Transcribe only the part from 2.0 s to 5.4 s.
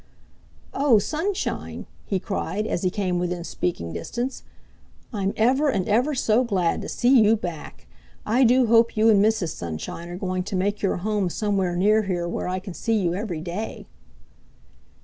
he cried, as he came within speaking distance, "I'm